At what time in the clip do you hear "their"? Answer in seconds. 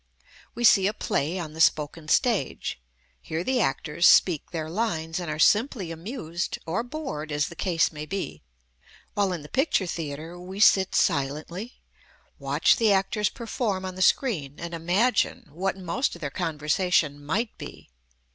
4.49-4.67, 16.21-16.31